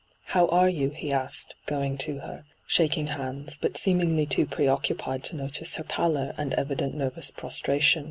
[0.33, 5.23] 'How are you V he asked, going to her, shaking hands, but seemingly too preoccupied
[5.25, 7.99] to notice her paUor and evident nervous prostra tion.